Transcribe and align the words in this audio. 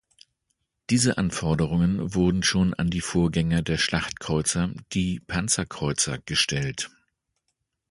Diese 0.89 1.19
Anforderungen 1.19 2.15
wurden 2.15 2.41
schon 2.41 2.73
an 2.73 2.89
die 2.89 3.01
Vorgänger 3.01 3.61
der 3.61 3.77
Schlachtkreuzer, 3.77 4.71
die 4.93 5.19
Panzerkreuzer 5.19 6.17
gestellt. 6.25 6.89